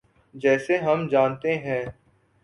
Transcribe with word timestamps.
جیسے 0.35 0.77
ہم 0.77 1.07
جانتے 1.07 1.57
ہیں۔ 1.57 1.83